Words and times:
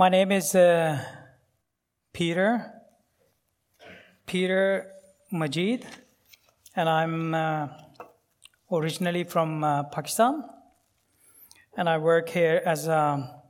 My 0.00 0.08
name 0.08 0.32
is 0.32 0.54
uh, 0.54 0.98
Peter, 2.10 2.72
Peter 4.24 4.90
Majid, 5.30 5.84
and 6.74 6.88
I'm 6.88 7.34
uh, 7.34 7.68
originally 8.72 9.24
from 9.24 9.62
uh, 9.62 9.82
Pakistan. 9.82 10.42
And 11.76 11.86
I 11.86 11.98
work 11.98 12.30
here 12.30 12.62
as 12.64 12.88
a, 12.88 13.42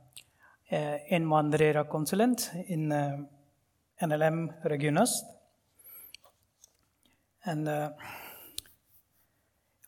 uh, 0.73 0.75
invandrare 1.09 1.87
consulent 1.87 2.49
in 2.67 2.91
uh, 2.91 3.19
NLM 4.01 4.53
Regionöst. 4.65 5.23
And 7.45 7.69
uh, 7.69 7.91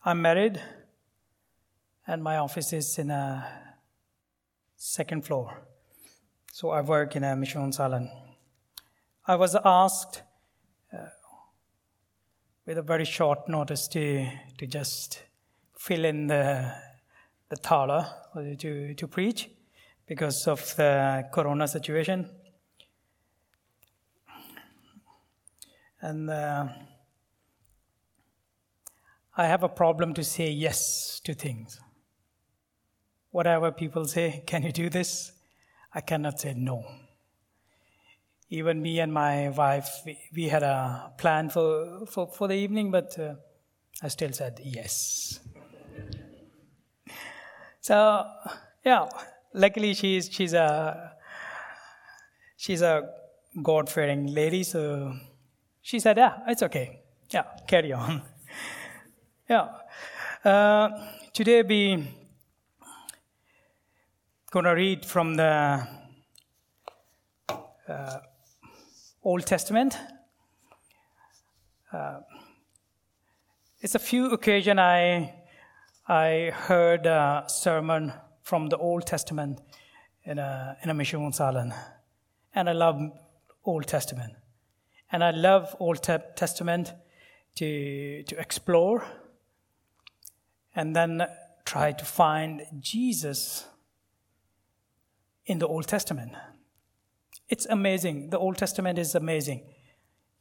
I'm 0.02 0.22
married, 0.22 0.58
and 2.06 2.24
my 2.24 2.38
office 2.38 2.72
is 2.72 2.98
in 2.98 3.10
a 3.10 3.46
second 4.78 5.26
floor. 5.26 5.73
So 6.56 6.70
I 6.70 6.82
work 6.82 7.16
in 7.16 7.24
a 7.24 7.34
Missionssalen. 7.34 8.08
I 9.26 9.34
was 9.34 9.56
asked 9.64 10.22
uh, 10.92 10.98
with 12.64 12.78
a 12.78 12.82
very 12.82 13.04
short 13.04 13.48
notice 13.48 13.88
to, 13.88 14.28
to 14.58 14.66
just 14.68 15.24
fill 15.76 16.04
in 16.04 16.28
the, 16.28 16.72
the 17.48 17.56
thala 17.56 18.08
to, 18.60 18.94
to 18.94 19.08
preach 19.08 19.50
because 20.06 20.46
of 20.46 20.76
the 20.76 21.28
corona 21.32 21.66
situation. 21.66 22.30
And 26.00 26.30
uh, 26.30 26.68
I 29.36 29.46
have 29.46 29.64
a 29.64 29.68
problem 29.68 30.14
to 30.14 30.22
say 30.22 30.50
yes 30.50 31.18
to 31.24 31.34
things. 31.34 31.80
Whatever 33.32 33.72
people 33.72 34.04
say, 34.04 34.44
can 34.46 34.62
you 34.62 34.70
do 34.70 34.88
this? 34.88 35.32
I 35.94 36.00
cannot 36.00 36.40
say 36.40 36.54
no. 36.54 36.84
Even 38.50 38.82
me 38.82 38.98
and 39.00 39.12
my 39.12 39.48
wife, 39.50 39.88
we, 40.04 40.18
we 40.34 40.48
had 40.48 40.62
a 40.62 41.12
plan 41.16 41.48
for, 41.50 42.04
for, 42.06 42.26
for 42.26 42.48
the 42.48 42.54
evening, 42.54 42.90
but 42.90 43.18
uh, 43.18 43.34
I 44.02 44.08
still 44.08 44.32
said 44.32 44.60
yes. 44.62 45.38
so, 47.80 48.26
yeah, 48.84 49.08
luckily 49.54 49.94
she's, 49.94 50.28
she's 50.30 50.52
a, 50.52 51.12
she's 52.56 52.82
a 52.82 53.08
God-fearing 53.62 54.26
lady, 54.26 54.64
so 54.64 55.14
she 55.80 56.00
said, 56.00 56.16
yeah, 56.16 56.38
it's 56.48 56.62
okay. 56.64 57.02
Yeah, 57.30 57.44
carry 57.68 57.92
on. 57.92 58.22
yeah. 59.48 59.68
Uh, 60.44 60.90
today 61.32 61.62
we 61.62 62.08
going 64.54 64.64
to 64.66 64.70
read 64.70 65.04
from 65.04 65.34
the 65.34 65.84
uh, 67.88 68.18
Old 69.24 69.44
Testament. 69.44 69.98
Uh, 71.92 72.20
it's 73.80 73.96
a 73.96 73.98
few 73.98 74.30
occasions 74.30 74.78
I 74.78 75.34
I 76.06 76.52
heard 76.54 77.04
a 77.06 77.46
sermon 77.48 78.12
from 78.42 78.68
the 78.68 78.76
Old 78.76 79.08
Testament 79.08 79.58
in 80.22 80.38
a 80.38 80.76
in 80.84 80.90
a 80.90 80.94
Missionssalen, 80.94 81.74
and 82.54 82.68
I 82.68 82.74
love 82.74 83.10
Old 83.64 83.88
Testament, 83.88 84.34
and 85.10 85.24
I 85.24 85.32
love 85.32 85.74
Old 85.80 86.00
Testament 86.36 86.94
to 87.56 88.22
to 88.22 88.38
explore, 88.38 89.04
and 90.76 90.94
then 90.94 91.26
try 91.64 91.90
to 91.90 92.04
find 92.04 92.62
Jesus 92.78 93.66
in 95.46 95.58
the 95.58 95.66
Old 95.66 95.86
Testament. 95.86 96.32
It's 97.48 97.66
amazing. 97.66 98.30
The 98.30 98.38
Old 98.38 98.56
Testament 98.56 98.98
is 98.98 99.14
amazing. 99.14 99.62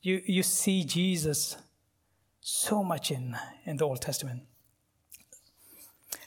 You, 0.02 0.22
you 0.26 0.44
see 0.44 0.84
Jesus 0.84 1.58
so 2.40 2.84
much 2.84 3.12
in, 3.12 3.38
in 3.66 3.78
the 3.78 3.86
Old 3.86 4.02
Testament. 4.02 4.44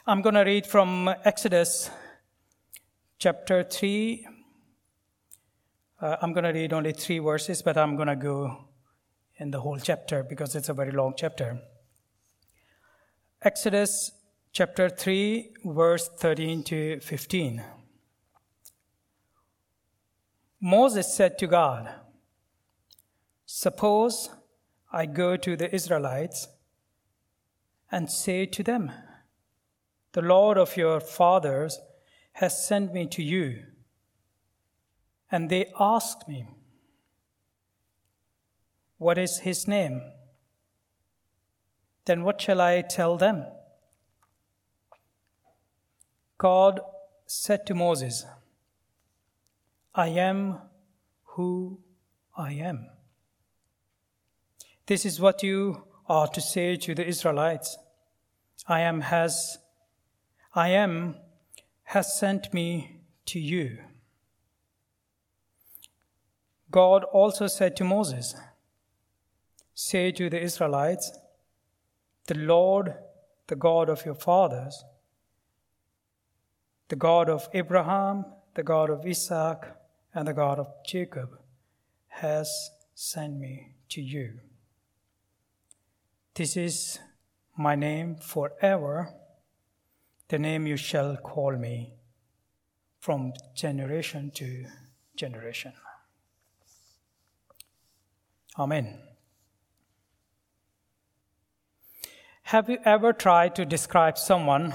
I'm 0.06 0.22
going 0.22 0.34
to 0.34 0.42
read 0.42 0.66
from 0.66 1.12
Exodus 1.24 1.90
chapter 3.18 3.64
3. 3.64 4.26
Uh, 6.00 6.16
I'm 6.20 6.32
going 6.32 6.44
to 6.44 6.52
read 6.52 6.72
only 6.72 6.92
three 6.92 7.18
verses, 7.18 7.62
but 7.62 7.76
I'm 7.76 7.96
going 7.96 8.08
to 8.08 8.16
go 8.16 8.68
in 9.38 9.50
the 9.50 9.60
whole 9.60 9.78
chapter 9.78 10.22
because 10.22 10.54
it's 10.54 10.68
a 10.68 10.74
very 10.74 10.92
long 10.92 11.14
chapter. 11.16 11.60
Exodus 13.42 14.12
chapter 14.52 14.88
3, 14.88 15.50
verse 15.64 16.08
13 16.08 16.62
to 16.64 17.00
15. 17.00 17.62
Moses 20.60 21.14
said 21.14 21.38
to 21.38 21.46
God, 21.46 21.90
Suppose 23.44 24.30
I 24.92 25.06
go 25.06 25.36
to 25.36 25.56
the 25.56 25.72
Israelites 25.74 26.48
and 27.90 28.10
say 28.10 28.46
to 28.46 28.62
them, 28.62 28.90
The 30.12 30.22
Lord 30.22 30.58
of 30.58 30.76
your 30.76 31.00
fathers 31.00 31.78
has 32.32 32.66
sent 32.66 32.92
me 32.92 33.06
to 33.06 33.22
you. 33.22 33.62
And 35.30 35.50
they 35.50 35.72
ask 35.78 36.26
me, 36.28 36.48
What 38.98 39.18
is 39.18 39.40
his 39.40 39.68
name? 39.68 40.00
Then 42.06 42.22
what 42.22 42.40
shall 42.40 42.60
I 42.60 42.82
tell 42.82 43.16
them? 43.16 43.44
God 46.38 46.80
said 47.26 47.66
to 47.66 47.74
Moses, 47.74 48.24
I 49.98 50.08
am 50.08 50.58
who 51.24 51.80
I 52.36 52.52
am. 52.52 52.90
This 54.84 55.06
is 55.06 55.18
what 55.18 55.42
you 55.42 55.84
are 56.06 56.28
to 56.28 56.40
say 56.40 56.76
to 56.76 56.94
the 56.94 57.06
Israelites. 57.06 57.78
I 58.68 58.80
am 58.80 59.00
has 59.00 59.56
I 60.54 60.68
am 60.68 61.16
has 61.84 62.18
sent 62.18 62.52
me 62.52 63.00
to 63.26 63.40
you. 63.40 63.78
God 66.70 67.04
also 67.04 67.46
said 67.46 67.74
to 67.76 67.84
Moses, 67.84 68.34
Say 69.74 70.12
to 70.12 70.28
the 70.28 70.40
Israelites, 70.40 71.10
The 72.26 72.34
Lord, 72.34 72.94
the 73.46 73.56
God 73.56 73.88
of 73.88 74.04
your 74.04 74.14
fathers, 74.14 74.84
the 76.88 76.96
God 76.96 77.30
of 77.30 77.48
Abraham, 77.54 78.26
the 78.54 78.62
God 78.62 78.90
of 78.90 79.06
Isaac, 79.06 79.64
and 80.16 80.26
the 80.26 80.32
God 80.32 80.58
of 80.58 80.68
Jacob 80.82 81.38
has 82.08 82.70
sent 82.94 83.38
me 83.38 83.74
to 83.90 84.00
you. 84.00 84.40
This 86.34 86.56
is 86.56 86.98
my 87.56 87.74
name 87.74 88.16
forever, 88.16 89.10
the 90.28 90.38
name 90.38 90.66
you 90.66 90.78
shall 90.78 91.18
call 91.18 91.52
me 91.52 91.92
from 92.98 93.34
generation 93.54 94.30
to 94.36 94.64
generation. 95.16 95.74
Amen. 98.58 98.98
Have 102.44 102.70
you 102.70 102.78
ever 102.86 103.12
tried 103.12 103.54
to 103.56 103.66
describe 103.66 104.16
someone 104.16 104.72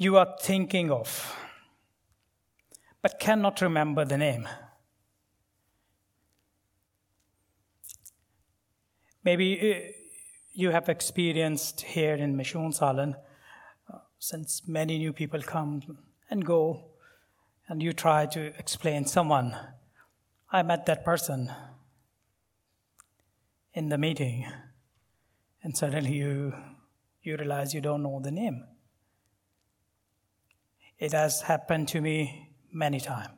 you 0.00 0.16
are 0.16 0.36
thinking 0.40 0.92
of, 0.92 1.36
but 3.02 3.18
cannot 3.18 3.60
remember 3.60 4.04
the 4.04 4.16
name. 4.16 4.48
Maybe 9.24 9.58
uh, 9.58 9.92
you 10.52 10.70
have 10.70 10.88
experienced 10.88 11.80
here 11.80 12.14
in 12.14 12.36
Missionssalen, 12.36 13.16
uh, 13.92 13.98
since 14.20 14.62
many 14.68 14.98
new 14.98 15.12
people 15.12 15.42
come 15.42 15.82
and 16.30 16.44
go, 16.44 16.92
and 17.66 17.82
you 17.82 17.92
try 17.92 18.24
to 18.26 18.56
explain 18.56 19.04
someone. 19.04 19.56
I 20.52 20.62
met 20.62 20.86
that 20.86 21.04
person 21.04 21.52
in 23.74 23.88
the 23.88 23.98
meeting, 23.98 24.46
and 25.64 25.76
suddenly 25.76 26.12
you 26.12 26.54
you 27.20 27.36
realize 27.36 27.74
you 27.74 27.80
don't 27.80 28.04
know 28.04 28.20
the 28.22 28.30
name. 28.30 28.64
It 30.98 31.12
has 31.12 31.42
happened 31.42 31.88
to 31.88 32.00
me 32.00 32.50
many 32.72 33.00
times. 33.00 33.30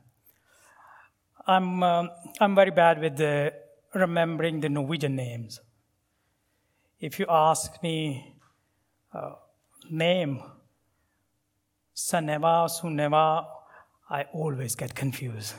I'm, 1.47 1.83
um, 1.83 2.09
I'm 2.39 2.55
very 2.55 2.71
bad 2.71 2.99
with 2.99 3.17
the 3.17 3.53
remembering 3.93 4.59
the 4.59 4.69
Norwegian 4.69 5.15
names. 5.15 5.59
If 6.99 7.19
you 7.19 7.25
ask 7.29 7.81
me 7.83 8.35
uh, 9.13 9.33
name, 9.89 10.41
Saneva, 11.95 12.69
Suneva, 12.69 13.45
I 14.09 14.25
always 14.33 14.75
get 14.75 14.95
confused. 14.95 15.55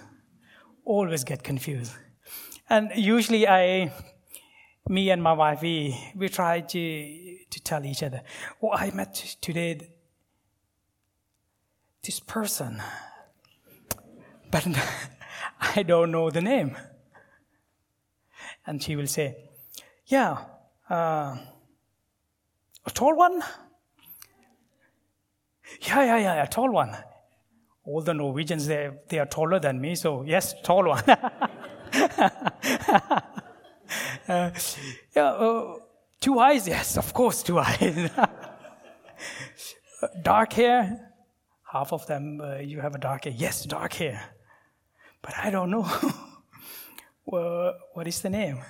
Always 0.84 1.24
get 1.24 1.42
confused. 1.42 1.92
And 2.68 2.90
usually 2.96 3.46
I, 3.46 3.92
me 4.88 5.10
and 5.10 5.22
my 5.22 5.32
wife, 5.32 5.62
we, 5.62 5.96
we 6.16 6.28
try 6.28 6.60
to, 6.60 7.36
to 7.50 7.62
tell 7.62 7.84
each 7.84 8.02
other, 8.02 8.22
oh, 8.62 8.72
I 8.72 8.90
met 8.92 9.36
today 9.40 9.92
person, 12.26 12.82
but 14.50 14.66
I 15.60 15.84
don't 15.84 16.10
know 16.10 16.30
the 16.30 16.40
name. 16.40 16.76
And 18.66 18.82
she 18.82 18.96
will 18.96 19.06
say, 19.06 19.36
Yeah, 20.06 20.38
uh, 20.90 21.36
a 22.84 22.90
tall 22.92 23.16
one? 23.16 23.40
Yeah, 25.80 26.04
yeah, 26.04 26.16
yeah, 26.16 26.42
a 26.42 26.48
tall 26.48 26.72
one. 26.72 26.96
All 27.84 28.00
the 28.00 28.14
Norwegians, 28.14 28.66
they, 28.66 28.90
they 29.08 29.20
are 29.20 29.26
taller 29.26 29.60
than 29.60 29.80
me, 29.80 29.94
so 29.94 30.22
yes, 30.22 30.60
tall 30.62 30.88
one. 30.88 31.04
uh, 31.08 31.18
yeah, 34.28 34.50
uh, 35.16 35.74
two 36.20 36.40
eyes, 36.40 36.66
yes, 36.66 36.96
of 36.96 37.14
course, 37.14 37.44
two 37.44 37.60
eyes. 37.60 38.10
dark 40.22 40.52
hair, 40.54 41.11
half 41.72 41.92
of 41.92 42.06
them, 42.06 42.40
uh, 42.40 42.56
you 42.56 42.80
have 42.80 42.94
a 42.94 42.98
dark 42.98 43.24
hair. 43.24 43.32
Yes, 43.34 43.64
dark 43.64 43.94
hair. 43.94 44.22
But 45.22 45.34
I 45.42 45.50
don't 45.50 45.70
know. 45.70 45.88
well, 47.24 47.74
what 47.94 48.06
is 48.06 48.20
the 48.20 48.28
name? 48.28 48.60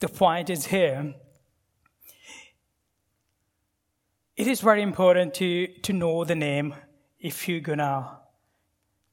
The 0.00 0.08
point 0.08 0.50
is 0.50 0.66
here. 0.66 1.14
It 4.36 4.46
is 4.46 4.60
very 4.60 4.82
important 4.82 5.34
to, 5.34 5.66
to 5.82 5.92
know 5.92 6.24
the 6.24 6.34
name 6.34 6.74
if 7.18 7.48
you're 7.48 7.60
gonna 7.60 8.18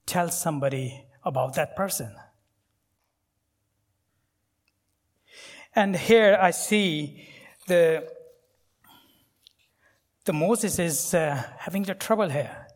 tell 0.04 0.30
somebody 0.30 1.06
about 1.24 1.54
that 1.54 1.74
person. 1.76 2.14
And 5.74 5.96
here 5.96 6.38
I 6.40 6.52
see 6.52 7.26
the, 7.66 8.06
the 10.26 10.32
Moses 10.32 10.78
is 10.80 11.14
uh, 11.14 11.40
having 11.58 11.84
the 11.84 11.94
trouble 11.94 12.28
here. 12.28 12.66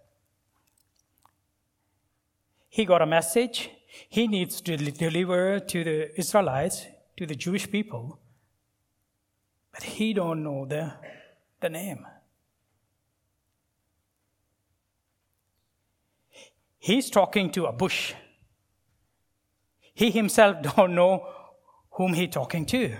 He 2.69 2.85
got 2.85 3.03
a 3.03 3.07
message 3.07 3.71
he 4.09 4.29
needs 4.29 4.61
to 4.61 4.77
deliver 4.77 5.59
to 5.59 5.85
the 5.85 6.19
Israelites, 6.19 6.87
to 7.17 7.27
the 7.27 7.35
Jewish 7.35 7.69
people, 7.69 8.21
but 9.73 9.83
he 9.83 10.13
don't 10.13 10.45
know 10.45 10.65
the, 10.65 10.93
the 11.61 11.69
name. 11.69 12.07
He's 16.79 17.11
talking 17.11 17.51
to 17.51 17.67
a 17.67 17.73
bush. 17.73 18.15
He 19.93 20.13
himself 20.13 20.63
don't 20.77 20.95
know 20.95 21.27
whom 21.91 22.15
he 22.15 22.29
talking 22.29 22.65
to. 22.67 22.97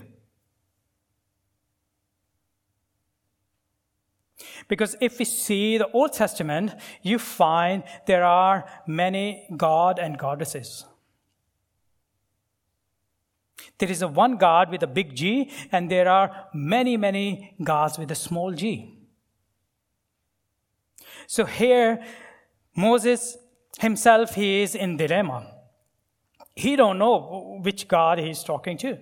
Because 4.71 4.95
if 5.01 5.19
we 5.19 5.25
see 5.25 5.79
the 5.79 5.91
Old 5.91 6.13
Testament, 6.13 6.73
you 7.03 7.19
find 7.19 7.83
there 8.07 8.23
are 8.23 8.65
many 8.87 9.49
God 9.57 9.99
and 9.99 10.17
goddesses. 10.17 10.85
There 13.79 13.91
is 13.91 14.01
a 14.01 14.07
one 14.07 14.37
God 14.37 14.71
with 14.71 14.85
a 14.85 14.87
big 14.87 15.17
G, 15.17 15.51
and 15.73 15.91
there 15.91 16.09
are 16.09 16.47
many, 16.55 16.97
many 16.97 17.57
gods 17.65 17.99
with 17.99 18.13
a 18.13 18.15
small 18.15 18.53
g. 18.53 18.97
So 21.27 21.47
here, 21.47 22.01
Moses 22.77 23.39
himself, 23.81 24.37
he 24.37 24.63
is 24.63 24.77
in 24.77 24.97
dilemma. 24.97 25.51
He 26.55 26.77
don't 26.77 26.99
know 26.99 27.59
which 27.61 27.89
God 27.89 28.21
he's 28.21 28.45
talking 28.45 28.79
to. 28.79 28.99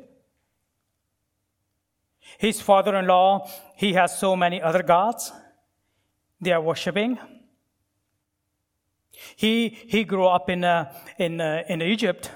His 2.38 2.62
father-in-law, 2.62 3.50
he 3.76 3.92
has 3.92 4.18
so 4.18 4.34
many 4.34 4.62
other 4.62 4.82
gods 4.82 5.30
they 6.40 6.52
are 6.52 6.60
worshiping. 6.60 7.18
He, 9.36 9.68
he 9.68 10.04
grew 10.04 10.26
up 10.26 10.48
in, 10.48 10.64
uh, 10.64 10.92
in, 11.18 11.40
uh, 11.40 11.64
in 11.68 11.82
Egypt. 11.82 12.30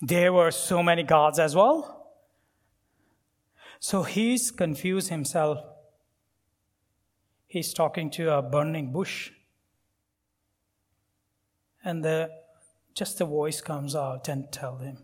There 0.00 0.32
were 0.32 0.50
so 0.50 0.82
many 0.82 1.02
gods 1.02 1.38
as 1.38 1.56
well. 1.56 2.12
So 3.80 4.02
he's 4.02 4.50
confused 4.50 5.08
himself. 5.08 5.58
He's 7.46 7.72
talking 7.72 8.10
to 8.12 8.32
a 8.32 8.42
burning 8.42 8.92
bush. 8.92 9.30
And 11.82 12.04
the, 12.04 12.30
just 12.94 13.20
a 13.20 13.24
voice 13.24 13.60
comes 13.60 13.94
out 13.94 14.28
and 14.28 14.50
tell 14.50 14.78
him, 14.78 14.98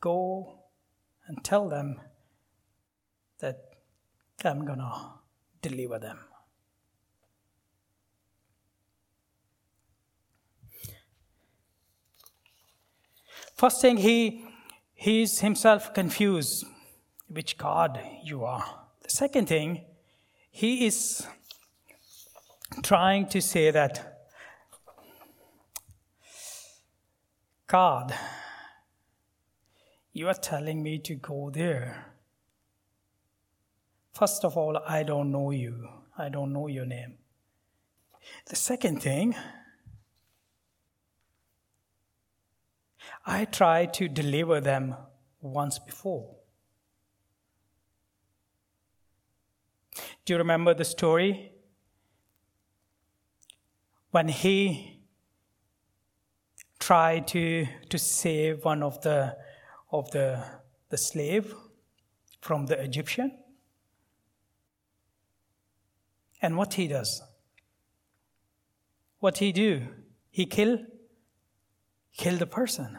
go 0.00 0.60
and 1.26 1.42
tell 1.42 1.68
them 1.68 2.00
that 3.40 3.73
I'm 4.42 4.64
going 4.64 4.78
to 4.78 4.92
deliver 5.62 5.98
them. 5.98 6.18
First 13.54 13.80
thing, 13.80 13.96
he 13.98 14.44
he's 14.94 15.40
himself 15.40 15.94
confused 15.94 16.66
which 17.28 17.56
God 17.56 18.00
you 18.22 18.44
are. 18.44 18.64
The 19.02 19.10
second 19.10 19.48
thing, 19.48 19.84
he 20.50 20.86
is 20.86 21.26
trying 22.82 23.28
to 23.28 23.40
say 23.40 23.70
that 23.70 24.28
God, 27.66 28.14
you 30.12 30.28
are 30.28 30.34
telling 30.34 30.82
me 30.82 30.98
to 30.98 31.14
go 31.14 31.50
there. 31.50 32.13
First 34.14 34.44
of 34.44 34.56
all, 34.56 34.78
I 34.86 35.02
don't 35.02 35.32
know 35.32 35.50
you. 35.50 35.88
I 36.16 36.28
don't 36.28 36.52
know 36.52 36.68
your 36.68 36.86
name. 36.86 37.18
The 38.46 38.54
second 38.54 39.02
thing, 39.02 39.34
I 43.26 43.44
tried 43.44 43.92
to 43.94 44.08
deliver 44.08 44.60
them 44.60 44.94
once 45.40 45.80
before. 45.80 46.36
Do 50.24 50.32
you 50.32 50.38
remember 50.38 50.74
the 50.74 50.84
story? 50.84 51.52
When 54.12 54.28
he 54.28 55.00
tried 56.78 57.26
to, 57.28 57.66
to 57.88 57.98
save 57.98 58.64
one 58.64 58.84
of 58.84 59.00
the, 59.02 59.36
of 59.90 60.08
the, 60.12 60.44
the 60.88 60.98
slave 60.98 61.52
from 62.40 62.66
the 62.66 62.80
Egyptian? 62.80 63.43
And 66.44 66.58
what 66.58 66.74
he 66.74 66.88
does? 66.88 67.22
What 69.18 69.38
he 69.38 69.50
do? 69.50 69.88
He 70.30 70.44
kill, 70.44 70.78
kill 72.18 72.36
the 72.36 72.46
person. 72.46 72.98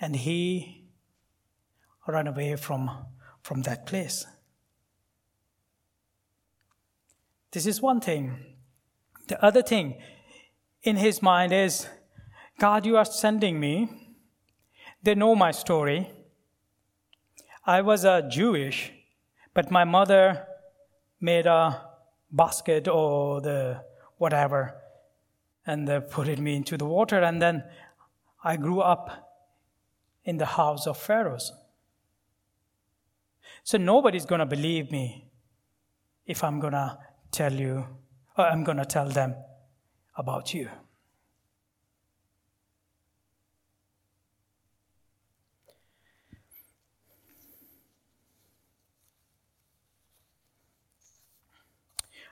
And 0.00 0.16
he 0.16 0.88
run 2.08 2.26
away 2.26 2.56
from, 2.56 2.90
from 3.40 3.62
that 3.62 3.86
place. 3.86 4.26
This 7.52 7.66
is 7.66 7.80
one 7.80 8.00
thing. 8.00 8.56
The 9.28 9.40
other 9.44 9.62
thing 9.62 9.94
in 10.82 10.96
his 10.96 11.22
mind 11.22 11.52
is 11.52 11.86
God, 12.58 12.84
you 12.84 12.96
are 12.96 13.04
sending 13.04 13.60
me. 13.60 14.10
They 15.04 15.14
know 15.14 15.36
my 15.36 15.52
story. 15.52 16.10
I 17.64 17.80
was 17.80 18.04
a 18.04 18.28
Jewish 18.28 18.90
but 19.54 19.70
my 19.70 19.84
mother 19.84 20.46
made 21.20 21.46
a 21.46 21.80
basket 22.30 22.88
or 22.88 23.40
the 23.40 23.80
whatever 24.18 24.74
and 25.66 25.88
they 25.88 26.00
put 26.00 26.28
it 26.28 26.38
me 26.38 26.56
into 26.56 26.76
the 26.76 26.84
water 26.84 27.20
and 27.20 27.40
then 27.40 27.64
I 28.42 28.56
grew 28.56 28.80
up 28.80 29.34
in 30.24 30.36
the 30.36 30.46
house 30.46 30.86
of 30.86 30.98
pharaohs. 30.98 31.52
So 33.62 33.78
nobody's 33.78 34.26
going 34.26 34.40
to 34.40 34.46
believe 34.46 34.90
me 34.90 35.30
if 36.26 36.44
I'm 36.44 36.60
going 36.60 36.72
to 36.72 36.98
tell 37.30 37.52
you 37.52 37.86
or 38.36 38.46
I'm 38.46 38.64
going 38.64 38.78
to 38.78 38.84
tell 38.84 39.08
them 39.08 39.34
about 40.16 40.52
you. 40.52 40.68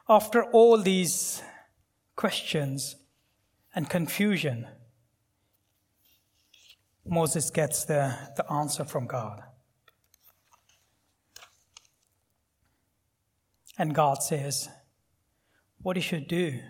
After 0.08 0.44
all 0.44 0.78
these 0.78 1.42
questions 2.16 2.96
and 3.74 3.88
confusion, 3.88 4.66
Moses 7.04 7.50
gets 7.50 7.84
the, 7.84 8.16
the 8.36 8.50
answer 8.52 8.84
from 8.84 9.06
God. 9.06 9.42
And 13.78 13.94
God 13.94 14.22
says, 14.22 14.68
What 15.80 15.96
you 15.96 16.02
should 16.02 16.28
do? 16.28 16.60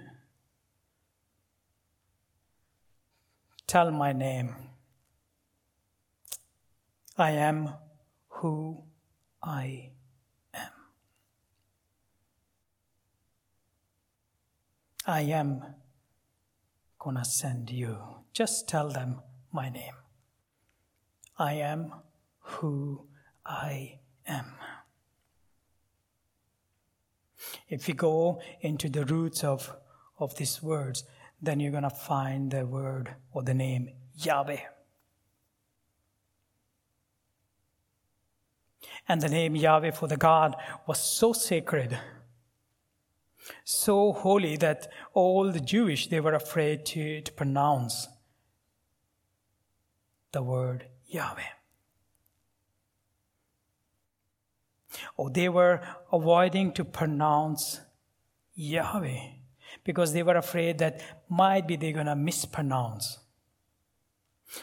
Tell 3.67 3.91
my 3.91 4.13
name. 4.13 4.55
I 7.17 7.33
am 7.33 7.71
who 8.29 8.85
I 9.43 9.91
am. 10.55 10.71
I 15.07 15.23
am 15.23 15.63
gonna 16.99 17.25
send 17.25 17.71
you. 17.71 17.99
Just 18.33 18.69
tell 18.69 18.89
them 18.89 19.21
my 19.53 19.69
name. 19.69 19.95
I 21.39 21.55
am 21.55 21.93
who 22.39 23.07
I 23.45 23.99
am. 24.27 24.55
If 27.69 27.89
you 27.89 27.95
go 27.95 28.41
into 28.61 28.89
the 28.89 29.05
roots 29.05 29.43
of, 29.43 29.75
of 30.19 30.37
these 30.37 30.63
words, 30.63 31.05
then 31.41 31.59
you're 31.59 31.73
going 31.73 31.83
to 31.83 31.91
find 31.91 32.51
the 32.51 32.65
word 32.65 33.15
or 33.33 33.43
the 33.43 33.55
name 33.55 33.91
Yahweh. 34.15 34.61
And 39.09 39.21
the 39.21 39.29
name 39.29 39.57
Yahweh 39.57 39.91
for 39.91 40.07
the 40.07 40.17
God 40.17 40.55
was 40.87 40.99
so 40.99 41.33
sacred, 41.33 41.99
so 43.65 44.13
holy 44.13 44.57
that 44.57 44.89
all 45.15 45.51
the 45.51 45.61
Jewish 45.61 46.09
they 46.09 46.21
were 46.21 46.35
afraid 46.35 46.85
to, 46.87 47.21
to 47.21 47.33
pronounce 47.33 48.09
the 50.33 50.43
word 50.43 50.87
Yahweh. 51.07 51.43
Or 55.17 55.31
they 55.31 55.49
were 55.49 55.81
avoiding 56.13 56.73
to 56.73 56.85
pronounce 56.85 57.81
Yahweh 58.55 59.21
because 59.85 60.13
they 60.13 60.23
were 60.23 60.37
afraid 60.37 60.79
that 60.79 61.03
might 61.29 61.67
be 61.67 61.77
they're 61.77 62.05
to 62.05 62.17
mispronounce. 62.17 63.19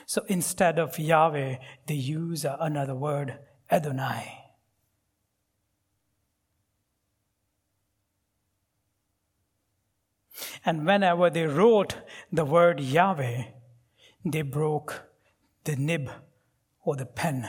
So 0.06 0.24
instead 0.28 0.78
of 0.78 1.00
Yahweh, 1.00 1.56
they 1.88 1.96
use 1.96 2.46
another 2.46 2.96
word, 2.96 3.40
Adonai. 3.72 4.39
And 10.66 10.86
whenever 10.86 11.30
they 11.30 11.46
wrote 11.46 11.96
the 12.32 12.46
word 12.46 12.80
Yahweh, 12.80 13.44
they 14.26 14.42
broke 14.42 15.04
the 15.64 15.76
nib 15.76 16.10
or 16.84 16.96
the 16.96 17.06
pen 17.06 17.48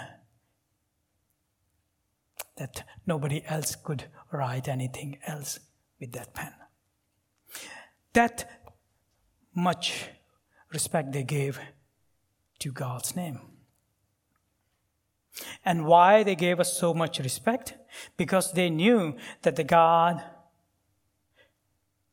that 2.57 2.85
nobody 3.07 3.43
else 3.47 3.75
could 3.75 4.05
write 4.31 4.69
anything 4.69 5.19
else 5.27 5.61
with 5.99 6.13
that 6.13 6.35
pen. 6.35 6.53
That 8.13 8.69
much 9.55 10.09
respect 10.71 11.13
they 11.13 11.23
gave 11.23 11.59
to 12.59 12.71
God's 12.71 13.17
name. 13.17 13.41
And 15.65 15.87
why 15.87 16.23
they 16.23 16.35
gave 16.35 16.61
us 16.61 16.77
so 16.77 16.93
much 16.93 17.19
respect? 17.19 17.75
Because 18.17 18.53
they 18.53 18.69
knew 18.69 19.17
that 19.43 19.57
the 19.57 19.65
God, 19.65 20.23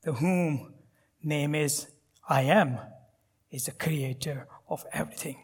the 0.03 0.13
whom 0.13 0.73
name 1.27 1.53
is 1.53 1.87
I 2.27 2.41
am, 2.43 2.79
is 3.51 3.65
the 3.65 3.71
creator 3.71 4.47
of 4.69 4.85
everything. 4.91 5.37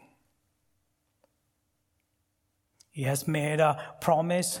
He 2.90 3.02
has 3.02 3.26
made 3.26 3.60
a 3.60 3.94
promise 4.00 4.60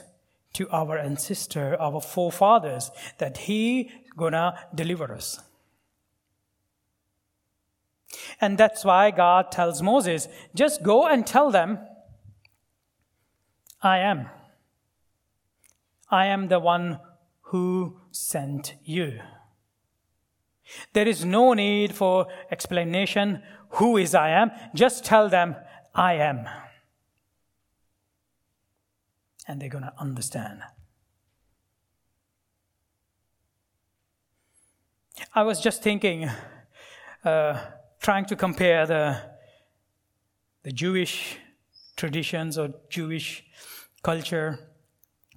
to 0.54 0.68
our 0.70 0.98
ancestor, 0.98 1.76
our 1.80 2.00
forefathers, 2.00 2.90
that 3.18 3.38
he 3.38 3.90
gonna 4.16 4.58
deliver 4.74 5.12
us. 5.12 5.40
And 8.40 8.58
that's 8.58 8.84
why 8.84 9.10
God 9.10 9.50
tells 9.50 9.82
Moses, 9.82 10.28
just 10.54 10.82
go 10.82 11.06
and 11.06 11.26
tell 11.26 11.50
them, 11.50 11.78
I 13.82 13.98
am. 13.98 14.28
I 16.10 16.26
am 16.26 16.48
the 16.48 16.60
one 16.60 16.98
who 17.42 18.00
sent 18.10 18.74
you. 18.84 19.20
There 20.92 21.08
is 21.08 21.24
no 21.24 21.52
need 21.52 21.94
for 21.94 22.26
explanation. 22.50 23.42
Who 23.70 23.96
is 23.96 24.14
I 24.14 24.30
am? 24.30 24.50
Just 24.74 25.04
tell 25.04 25.28
them, 25.28 25.56
I 25.94 26.14
am 26.14 26.46
and 29.46 29.60
they're 29.60 29.68
going 29.68 29.84
to 29.84 29.92
understand. 29.98 30.62
I 35.34 35.42
was 35.42 35.60
just 35.60 35.82
thinking, 35.82 36.28
uh, 37.24 37.60
trying 38.00 38.24
to 38.26 38.36
compare 38.36 38.86
the, 38.86 39.20
the 40.62 40.72
Jewish 40.72 41.38
traditions 41.96 42.58
or 42.58 42.70
Jewish 42.88 43.44
culture 44.02 44.58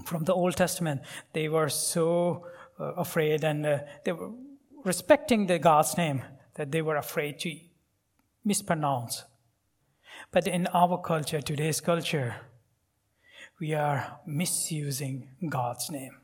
from 0.05 0.23
the 0.23 0.33
Old 0.33 0.55
Testament. 0.55 1.01
They 1.33 1.49
were 1.49 1.69
so 1.69 2.45
uh, 2.79 2.93
afraid 2.93 3.43
and 3.43 3.65
uh, 3.65 3.79
they 4.03 4.11
were 4.11 4.31
respecting 4.87 5.47
the 5.47 5.59
God's 5.59 5.97
name 5.97 6.23
that 6.55 6.71
they 6.71 6.81
were 6.81 6.95
afraid 6.95 7.39
to 7.39 7.53
mispronounce. 8.45 9.25
But 10.31 10.47
in 10.47 10.67
our 10.67 10.97
culture, 11.01 11.41
today's 11.41 11.81
culture, 11.81 12.35
we 13.59 13.73
are 13.73 14.19
misusing 14.25 15.27
God's 15.49 15.91
name. 15.91 16.15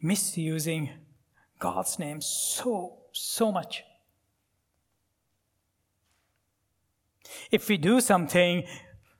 Misusing 0.00 0.90
God's 1.58 1.98
name 1.98 2.20
so, 2.20 2.98
so 3.12 3.50
much. 3.50 3.82
If 7.50 7.68
we 7.68 7.76
do 7.76 8.00
something, 8.00 8.64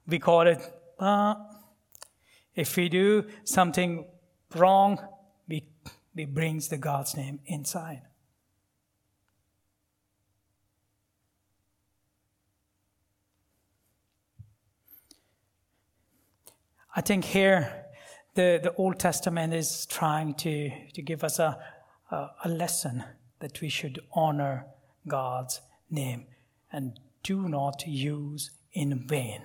we 0.07 0.19
call 0.21 0.47
it, 0.47 0.61
uh, 0.99 1.35
if 2.55 2.77
we 2.77 2.89
do 2.89 3.25
something 3.45 4.07
wrong, 4.55 4.99
we 6.21 6.27
brings 6.27 6.69
the 6.69 6.77
God's 6.77 7.17
name 7.17 7.41
inside. 7.47 8.03
I 16.95 17.01
think 17.01 17.25
here 17.25 17.87
the, 18.35 18.61
the 18.63 18.75
Old 18.75 18.99
Testament 18.99 19.55
is 19.55 19.87
trying 19.87 20.35
to, 20.35 20.71
to 20.93 21.01
give 21.01 21.25
us 21.25 21.39
a, 21.39 21.59
a, 22.11 22.29
a 22.45 22.49
lesson 22.49 23.05
that 23.39 23.63
we 23.63 23.71
should 23.71 24.01
honor 24.13 24.67
God's 25.09 25.63
name 25.91 26.27
and 26.71 27.01
do 27.23 27.49
not 27.49 27.87
use 27.87 28.51
in 28.73 29.07
vain. 29.07 29.43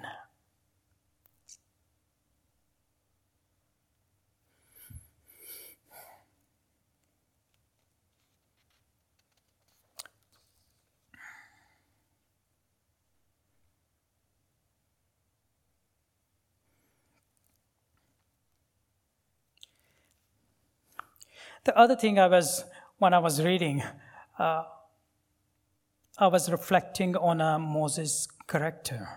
The 21.65 21.75
other 21.75 21.95
thing 21.95 22.19
I 22.19 22.27
was, 22.27 22.63
when 22.99 23.13
I 23.15 23.17
was 23.17 23.41
reading, 23.41 23.83
uh, 24.37 24.63
I 26.17 26.27
was 26.27 26.49
reflecting 26.51 27.17
on 27.17 27.41
uh, 27.41 27.57
Moses' 27.57 28.27
character. 28.47 29.07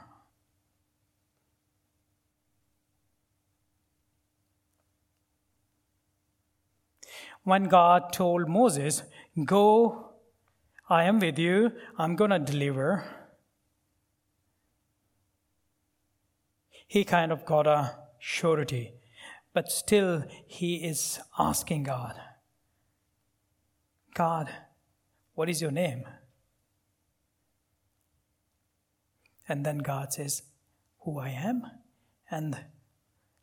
When 7.45 7.65
God 7.65 8.15
told 8.15 8.49
Moses, 8.49 9.03
Go, 9.45 10.13
I 10.89 11.05
am 11.05 11.21
with 11.21 11.39
you, 11.39 11.73
I'm 11.99 12.17
going 12.17 12.31
to 12.31 12.39
deliver, 12.39 13.05
he 16.87 17.05
kind 17.05 17.31
of 17.31 17.45
got 17.45 17.67
a 17.67 17.99
surety. 18.19 18.95
But 19.53 19.71
still, 19.71 20.25
he 20.47 20.77
is 20.77 21.21
asking 21.39 21.83
God, 21.85 22.19
God, 24.19 24.49
what 25.35 25.49
is 25.49 25.63
your 25.63 25.71
name? 25.71 26.03
And 29.49 29.65
then 29.65 29.79
God 29.79 30.13
says, 30.13 30.43
Who 31.05 31.21
I 31.21 31.29
am. 31.29 31.63
And 32.29 32.59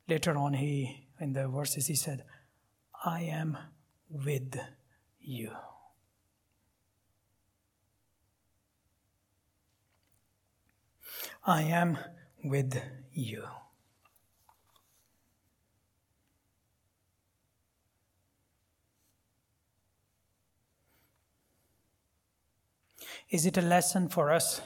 later 0.10 0.36
on, 0.38 0.56
he, 0.56 1.08
in 1.18 1.32
the 1.32 1.48
verses, 1.48 1.88
he 1.88 1.96
said, 1.96 2.26
I 3.06 3.22
am 3.22 3.58
with 4.10 4.60
you. 5.22 5.52
I 11.46 11.62
am 11.62 11.98
with 12.44 12.78
you. 13.14 13.46
Is 23.30 23.46
it 23.46 23.58
a 23.58 23.62
lesson 23.62 24.10
for 24.10 24.32
us 24.32 24.62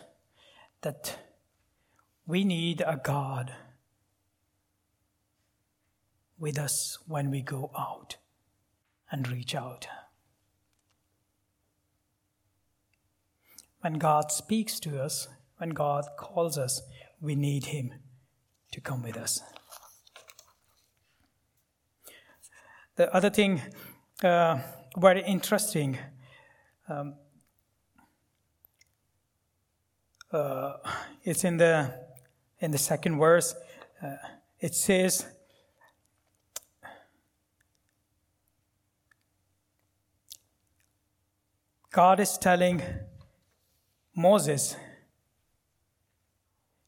that 0.82 1.18
We 2.30 2.44
need 2.44 2.82
a 2.86 3.02
God 3.04 3.56
with 6.38 6.60
us 6.60 7.00
when 7.08 7.32
we 7.32 7.42
go 7.42 7.72
out 7.76 8.18
and 9.10 9.28
reach 9.28 9.56
out. 9.56 9.88
When 13.82 13.94
God 13.94 14.32
speaks 14.32 14.80
to 14.82 15.02
us, 15.02 15.28
when 15.58 15.72
God 15.72 16.06
calls 16.20 16.56
us, 16.56 16.84
we 17.20 17.34
need 17.34 17.66
Him 17.66 17.96
to 18.74 18.80
come 18.80 19.02
with 19.02 19.18
us. 19.18 19.42
The 22.96 23.12
other 23.12 23.32
thing, 23.32 23.60
uh, 24.24 24.60
very 24.96 25.24
interesting, 25.24 25.98
um, 26.88 27.16
uh, 30.32 30.74
it's 31.24 31.44
in 31.44 31.58
the 31.58 31.94
in 32.60 32.72
the 32.72 32.78
second 32.78 33.18
verse. 33.20 33.56
Uh, 34.02 34.16
it 34.60 34.76
says, 34.76 35.26
God 41.92 42.20
is 42.20 42.38
telling 42.38 42.82
Moses, 44.16 44.76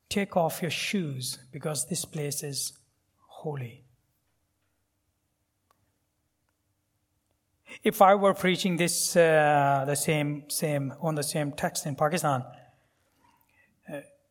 take 0.10 0.36
off 0.36 0.62
your 0.62 0.72
shoes 0.72 1.40
because 1.52 1.88
this 1.88 2.06
place 2.06 2.44
is 2.44 2.74
holy. 3.28 3.86
If 7.84 8.02
I 8.02 8.16
were 8.16 8.34
preaching 8.34 8.76
this 8.76 9.16
uh, 9.16 9.86
the 9.88 9.96
same 9.96 10.50
same 10.50 10.94
on 11.02 11.16
the 11.16 11.24
same 11.24 11.54
text 11.54 11.86
in 11.86 11.96
Pakistan, 11.96 12.44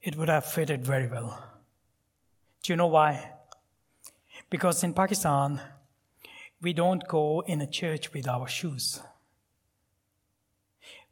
it 0.03 0.17
would 0.17 0.29
have 0.29 0.45
fitted 0.45 0.85
very 0.85 1.07
well. 1.07 1.43
Do 2.63 2.73
you 2.73 2.77
know 2.77 2.87
why? 2.87 3.33
Because 4.49 4.83
in 4.83 4.95
Pakistan, 4.95 5.61
we 6.63 6.73
don't 6.73 7.07
go 7.07 7.41
in 7.47 7.61
a 7.61 7.67
church 7.67 8.13
with 8.13 8.29
our 8.29 8.49
shoes. 8.49 9.01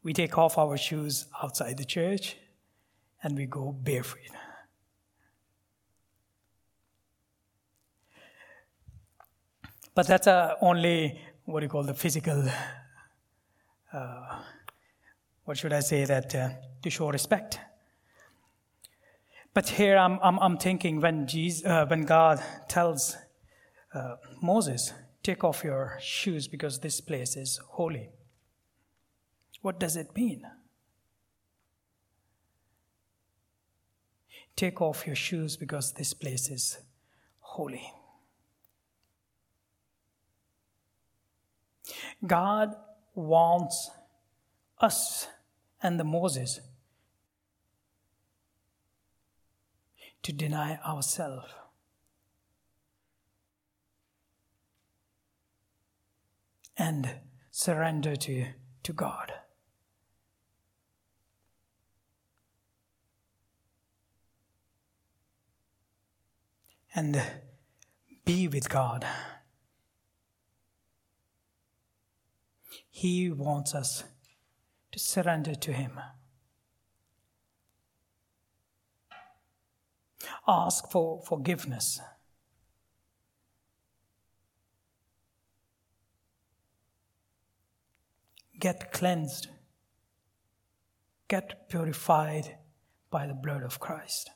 We 0.02 0.12
take 0.12 0.36
off 0.38 0.58
our 0.58 0.76
shoes 0.76 1.26
outside 1.42 1.76
the 1.76 1.84
church 1.84 2.36
and 3.22 3.36
we 3.36 3.46
go 3.46 3.72
barefoot. 3.72 4.20
But 9.94 10.06
that's 10.06 10.28
uh, 10.28 10.54
only 10.60 11.20
what 11.44 11.62
you 11.62 11.68
call 11.68 11.82
the 11.82 11.94
physical, 11.94 12.48
uh, 13.92 14.38
what 15.44 15.58
should 15.58 15.72
I 15.72 15.80
say, 15.80 16.04
that 16.04 16.34
uh, 16.34 16.50
to 16.82 16.90
show 16.90 17.10
respect. 17.10 17.58
But 19.54 19.70
here 19.70 19.96
I'm, 19.96 20.18
I'm, 20.22 20.38
I'm 20.38 20.56
thinking 20.56 21.00
when, 21.00 21.26
Jesus, 21.26 21.66
uh, 21.66 21.86
when 21.86 22.04
God 22.04 22.40
tells 22.68 23.16
uh, 23.94 24.16
Moses, 24.42 24.92
take 25.22 25.42
off 25.42 25.64
your 25.64 25.98
shoes 26.00 26.46
because 26.46 26.80
this 26.80 27.00
place 27.00 27.36
is 27.36 27.58
holy. 27.70 28.10
What 29.62 29.80
does 29.80 29.96
it 29.96 30.14
mean? 30.14 30.42
Take 34.54 34.80
off 34.80 35.06
your 35.06 35.16
shoes 35.16 35.56
because 35.56 35.92
this 35.92 36.14
place 36.14 36.48
is 36.48 36.78
holy. 37.40 37.92
God 42.26 42.74
wants 43.14 43.90
us 44.80 45.28
and 45.82 45.98
the 45.98 46.04
Moses 46.04 46.60
to 50.22 50.32
deny 50.32 50.78
ourselves. 50.86 51.48
And 56.76 57.16
surrender 57.50 58.14
to, 58.14 58.46
to 58.84 58.92
God. 58.92 59.32
And 66.94 67.20
be 68.24 68.48
with 68.48 68.68
God. 68.68 69.06
He 72.90 73.30
wants 73.30 73.74
us 73.74 74.04
to 74.92 74.98
surrender 74.98 75.54
to 75.54 75.72
Him. 75.72 76.00
Ask 80.48 80.90
for 80.90 81.20
forgiveness. 81.20 82.00
Get 88.58 88.90
cleansed. 88.92 89.48
Get 91.28 91.68
purified 91.68 92.56
by 93.10 93.26
the 93.26 93.34
blood 93.34 93.62
of 93.62 93.78
Christ. 93.78 94.30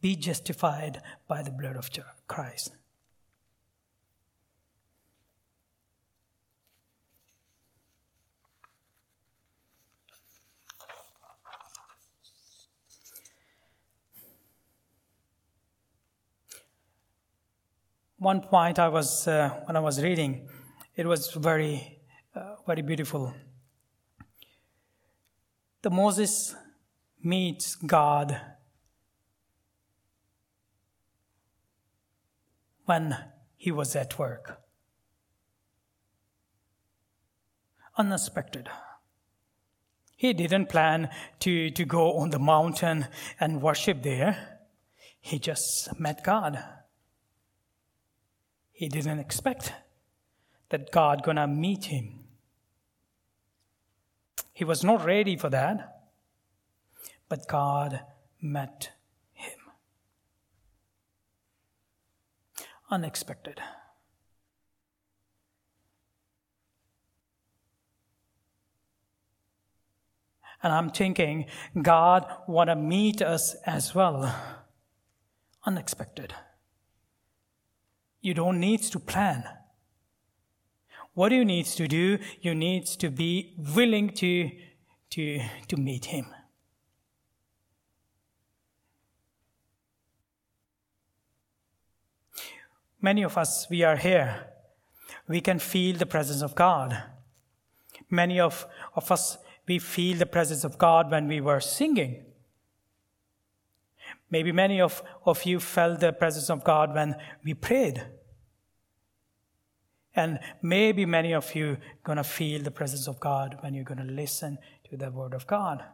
Be 0.00 0.16
justified 0.16 1.00
by 1.28 1.42
the 1.42 1.52
blood 1.52 1.76
of 1.76 1.88
Christ. 2.26 2.72
One 18.22 18.40
point 18.40 18.78
I 18.78 18.88
was 18.88 19.26
uh, 19.26 19.50
when 19.64 19.76
I 19.76 19.80
was 19.80 20.00
reading, 20.00 20.48
it 20.94 21.06
was 21.06 21.32
very, 21.32 21.98
uh, 22.36 22.54
very 22.66 22.82
beautiful. 22.82 23.34
The 25.82 25.90
Moses 25.90 26.54
meets 27.20 27.74
God 27.74 28.40
when 32.84 33.16
he 33.56 33.72
was 33.72 33.96
at 33.96 34.16
work. 34.18 34.60
Unexpected. 37.96 38.68
He 40.16 40.32
didn't 40.32 40.68
plan 40.68 41.10
to, 41.40 41.70
to 41.70 41.84
go 41.84 42.18
on 42.18 42.30
the 42.30 42.38
mountain 42.38 43.08
and 43.40 43.60
worship 43.60 44.04
there. 44.04 44.60
He 45.20 45.40
just 45.40 45.98
met 45.98 46.22
God. 46.22 46.62
He 48.82 48.88
didn't 48.88 49.20
expect 49.20 49.74
that 50.70 50.90
God 50.90 51.22
gonna 51.22 51.46
meet 51.46 51.84
him. 51.84 52.24
He 54.52 54.64
was 54.64 54.82
not 54.82 55.04
ready 55.04 55.36
for 55.36 55.48
that, 55.50 56.08
but 57.28 57.46
God 57.46 58.00
met 58.40 58.90
him. 59.32 59.60
Unexpected. 62.90 63.60
And 70.60 70.72
I'm 70.72 70.90
thinking 70.90 71.46
God 71.80 72.26
want 72.48 72.68
to 72.68 72.74
meet 72.74 73.22
us 73.22 73.54
as 73.64 73.94
well. 73.94 74.34
Unexpected. 75.64 76.34
You 78.22 78.34
don't 78.34 78.60
need 78.60 78.82
to 78.84 79.00
plan. 79.00 79.44
What 81.14 81.32
you 81.32 81.44
need 81.44 81.66
to 81.66 81.86
do, 81.88 82.18
you 82.40 82.54
need 82.54 82.86
to 82.86 83.10
be 83.10 83.54
willing 83.76 84.10
to, 84.10 84.50
to, 85.10 85.40
to 85.68 85.76
meet 85.76 86.06
him. 86.06 86.26
Many 93.00 93.24
of 93.24 93.36
us, 93.36 93.66
we 93.68 93.82
are 93.82 93.96
here. 93.96 94.46
We 95.26 95.40
can 95.40 95.58
feel 95.58 95.96
the 95.96 96.06
presence 96.06 96.40
of 96.40 96.54
God. 96.54 97.02
Many 98.08 98.38
of, 98.38 98.64
of 98.94 99.10
us, 99.10 99.38
we 99.66 99.80
feel 99.80 100.16
the 100.16 100.26
presence 100.26 100.62
of 100.62 100.78
God 100.78 101.10
when 101.10 101.26
we 101.26 101.40
were 101.40 101.60
singing. 101.60 102.24
Maybe 104.32 104.50
many 104.50 104.80
of, 104.80 105.02
of 105.26 105.44
you 105.44 105.60
felt 105.60 106.00
the 106.00 106.10
presence 106.10 106.48
of 106.48 106.64
God 106.64 106.94
when 106.94 107.16
we 107.44 107.52
prayed. 107.52 108.02
And 110.16 110.40
maybe 110.62 111.04
many 111.04 111.34
of 111.34 111.54
you 111.54 111.76
gonna 112.02 112.24
feel 112.24 112.62
the 112.62 112.70
presence 112.70 113.06
of 113.06 113.20
God 113.20 113.58
when 113.60 113.74
you're 113.74 113.84
gonna 113.84 114.10
listen 114.10 114.56
to 114.88 114.96
the 114.96 115.10
word 115.10 115.34
of 115.34 115.46
God. 115.46 115.84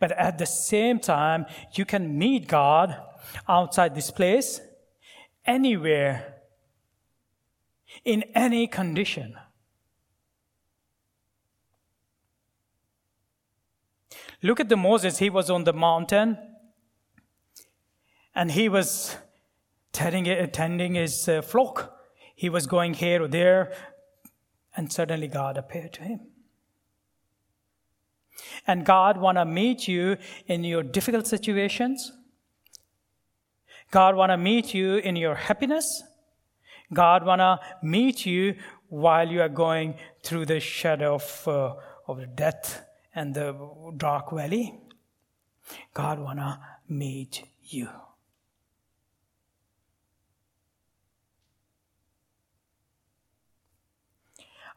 But 0.00 0.12
at 0.12 0.38
the 0.38 0.46
same 0.46 0.98
time, 0.98 1.44
you 1.74 1.84
can 1.84 2.18
meet 2.18 2.48
God 2.48 2.96
outside 3.46 3.94
this 3.94 4.10
place, 4.10 4.62
anywhere, 5.44 6.40
in 8.02 8.22
any 8.34 8.66
condition. 8.66 9.34
Look 14.42 14.58
at 14.58 14.70
the 14.70 14.76
Moses, 14.76 15.18
he 15.18 15.28
was 15.28 15.50
on 15.50 15.64
the 15.64 15.74
mountain 15.74 16.38
and 18.34 18.52
he 18.52 18.68
was 18.68 19.16
tending, 19.92 20.24
tending 20.50 20.94
his 20.94 21.28
uh, 21.28 21.42
flock. 21.42 21.98
He 22.34 22.48
was 22.48 22.66
going 22.66 22.94
here 22.94 23.22
or 23.22 23.28
there, 23.28 23.72
and 24.76 24.92
suddenly 24.92 25.28
God 25.28 25.56
appeared 25.56 25.92
to 25.94 26.02
him. 26.02 26.20
And 28.66 28.84
God 28.84 29.18
want 29.18 29.38
to 29.38 29.44
meet 29.44 29.86
you 29.86 30.16
in 30.46 30.64
your 30.64 30.82
difficult 30.82 31.26
situations. 31.26 32.12
God 33.90 34.16
want 34.16 34.30
to 34.30 34.36
meet 34.36 34.72
you 34.72 34.96
in 34.96 35.16
your 35.16 35.34
happiness. 35.34 36.02
God 36.92 37.24
want 37.24 37.40
to 37.40 37.60
meet 37.82 38.26
you 38.26 38.56
while 38.88 39.28
you 39.28 39.40
are 39.40 39.48
going 39.48 39.94
through 40.22 40.46
the 40.46 40.60
shadow 40.60 41.14
of, 41.14 41.48
uh, 41.48 41.74
of 42.06 42.36
death 42.36 42.84
and 43.14 43.34
the 43.34 43.54
dark 43.96 44.30
valley. 44.30 44.74
God 45.94 46.18
want 46.18 46.38
to 46.38 46.58
meet 46.88 47.44
you. 47.62 47.88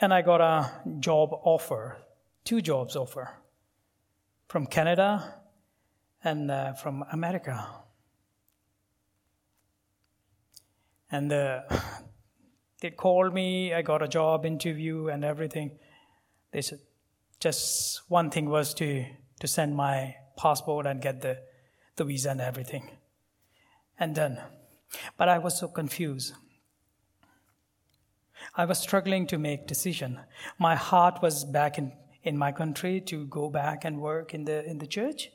and 0.00 0.12
I 0.12 0.22
got 0.22 0.40
a 0.40 0.70
job 1.00 1.30
offer, 1.32 1.98
two 2.44 2.60
jobs 2.60 2.96
offer, 2.96 3.30
from 4.48 4.66
Canada 4.66 5.34
and 6.22 6.50
uh, 6.50 6.72
from 6.74 7.04
America. 7.12 7.66
And 11.10 11.32
uh, 11.32 11.62
they 12.80 12.90
called 12.90 13.32
me, 13.32 13.72
I 13.72 13.82
got 13.82 14.02
a 14.02 14.08
job 14.08 14.44
interview 14.44 15.08
and 15.08 15.24
everything. 15.24 15.78
They 16.52 16.62
said, 16.62 16.80
just 17.38 18.02
one 18.08 18.30
thing 18.30 18.48
was 18.48 18.74
to, 18.74 19.04
to 19.40 19.46
send 19.46 19.76
my 19.76 20.16
passport 20.36 20.86
and 20.86 21.00
get 21.00 21.20
the 21.20 21.38
the 21.96 22.04
visa 22.04 22.30
and 22.30 22.40
everything. 22.40 22.90
And 23.98 24.14
then, 24.14 24.38
but 25.16 25.28
I 25.28 25.38
was 25.38 25.58
so 25.58 25.68
confused. 25.68 26.34
I 28.54 28.64
was 28.64 28.78
struggling 28.78 29.26
to 29.28 29.38
make 29.38 29.66
decision. 29.66 30.20
My 30.58 30.76
heart 30.76 31.22
was 31.22 31.44
back 31.44 31.78
in, 31.78 31.92
in 32.22 32.36
my 32.36 32.52
country 32.52 33.00
to 33.02 33.26
go 33.26 33.50
back 33.50 33.84
and 33.84 34.00
work 34.00 34.34
in 34.34 34.44
the 34.44 34.64
in 34.64 34.78
the 34.78 34.86
church. 34.86 35.30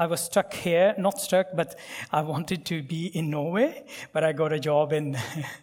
I 0.00 0.06
was 0.06 0.20
stuck 0.20 0.54
here, 0.54 0.94
not 0.96 1.20
stuck, 1.20 1.48
but 1.56 1.76
I 2.12 2.20
wanted 2.20 2.64
to 2.66 2.82
be 2.82 3.06
in 3.06 3.30
Norway, 3.30 3.84
but 4.12 4.22
I 4.22 4.32
got 4.32 4.52
a 4.52 4.60
job 4.60 4.92
in 4.92 5.16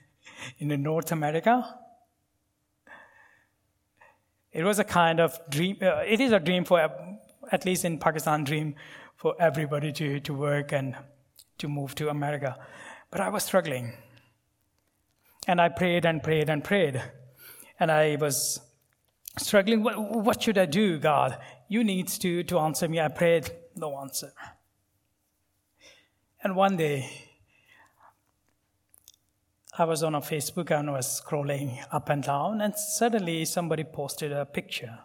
in 0.59 0.81
North 0.81 1.11
America. 1.11 1.79
It 4.51 4.63
was 4.63 4.79
a 4.79 4.83
kind 4.83 5.19
of 5.19 5.37
dream. 5.49 5.77
Uh, 5.81 6.03
it 6.05 6.19
is 6.21 6.31
a 6.31 6.39
dream 6.39 6.63
for, 6.63 6.79
at 7.51 7.65
least 7.65 7.83
in 7.83 7.99
Pakistan, 7.99 8.45
dream 8.45 8.75
for 9.15 9.35
everybody 9.39 9.91
to, 9.93 10.19
to 10.19 10.33
work 10.33 10.71
and 10.71 10.95
to 11.57 11.67
move 11.67 11.95
to 11.95 12.09
America. 12.09 12.57
But 13.11 13.21
I 13.21 13.29
was 13.29 13.43
struggling. 13.43 13.93
And 15.47 15.61
I 15.61 15.69
prayed 15.69 16.05
and 16.05 16.21
prayed 16.21 16.49
and 16.49 16.63
prayed. 16.63 17.01
And 17.79 17.91
I 17.91 18.17
was 18.19 18.59
struggling. 19.37 19.83
What, 19.83 19.95
what 19.97 20.41
should 20.41 20.57
I 20.57 20.65
do, 20.65 20.99
God? 20.99 21.37
You 21.67 21.83
need 21.83 22.07
to, 22.07 22.43
to 22.43 22.59
answer 22.59 22.87
me. 22.87 22.99
I 22.99 23.07
prayed, 23.07 23.49
no 23.75 23.97
answer. 23.99 24.31
And 26.43 26.55
one 26.55 26.77
day, 26.77 27.09
I 29.77 29.83
was 29.83 30.03
on 30.03 30.15
a 30.15 30.21
Facebook 30.21 30.71
and 30.71 30.91
was 30.91 31.21
scrolling 31.21 31.83
up 31.91 32.09
and 32.09 32.23
down, 32.23 32.61
and 32.61 32.73
suddenly 32.75 33.43
somebody 33.43 33.83
posted 33.83 34.31
a 34.31 34.45
picture 34.45 34.99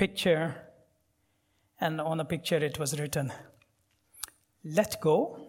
picture, 0.00 0.54
and 1.78 2.00
on 2.00 2.16
the 2.16 2.24
picture 2.24 2.56
it 2.56 2.78
was 2.78 2.98
written, 2.98 3.30
Let 4.64 4.98
go 4.98 5.48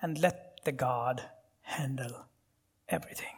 and 0.00 0.18
let 0.18 0.60
the 0.64 0.72
God 0.72 1.20
handle 1.60 2.24
everything. 2.88 3.36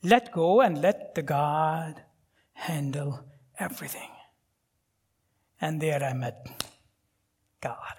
Let 0.00 0.30
go 0.30 0.60
and 0.60 0.80
let 0.80 1.16
the 1.16 1.22
God 1.22 2.04
handle 2.52 3.24
everything. 3.58 4.12
And 5.60 5.80
there 5.80 6.04
I 6.04 6.12
met 6.12 6.46
God. 7.60 7.96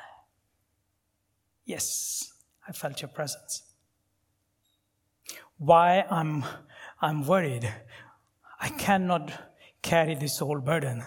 Yes, 1.65 2.31
I 2.65 2.71
felt 2.71 3.01
your 3.01 3.09
presence. 3.09 3.63
Why 5.57 6.05
I'm 6.09 6.45
I'm 7.01 7.25
worried. 7.25 7.73
I 8.59 8.69
cannot 8.69 9.31
carry 9.81 10.15
this 10.15 10.39
whole 10.39 10.59
burden. 10.59 11.03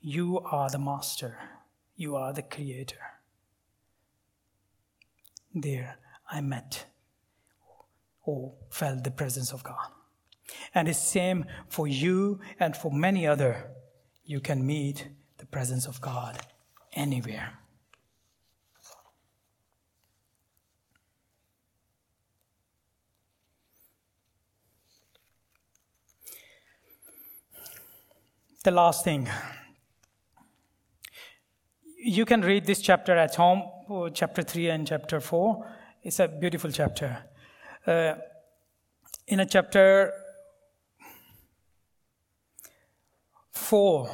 You 0.00 0.40
are 0.40 0.68
the 0.68 0.78
master. 0.78 1.38
You 1.94 2.16
are 2.16 2.32
the 2.32 2.42
creator. 2.42 2.96
There 5.54 5.98
I 6.30 6.40
met 6.40 6.86
or 8.24 8.54
felt 8.70 9.04
the 9.04 9.10
presence 9.10 9.52
of 9.52 9.62
God. 9.62 9.88
And 10.74 10.88
it's 10.88 10.98
same 10.98 11.46
for 11.68 11.86
you 11.86 12.40
and 12.58 12.76
for 12.76 12.90
many 12.90 13.26
other. 13.26 13.70
You 14.24 14.40
can 14.40 14.66
meet 14.66 15.08
the 15.38 15.46
presence 15.46 15.86
of 15.86 16.00
God 16.00 16.38
anywhere. 16.92 17.52
The 28.66 28.72
last 28.72 29.04
thing. 29.04 29.28
You 32.04 32.24
can 32.24 32.40
read 32.40 32.66
this 32.66 32.80
chapter 32.80 33.16
at 33.16 33.36
home, 33.36 33.62
chapter 34.12 34.42
3 34.42 34.70
and 34.70 34.84
chapter 34.84 35.20
4. 35.20 35.64
It's 36.02 36.18
a 36.18 36.26
beautiful 36.26 36.72
chapter. 36.72 37.16
Uh, 37.86 38.14
in 39.28 39.38
a 39.38 39.46
chapter 39.46 40.12
4, 43.52 44.10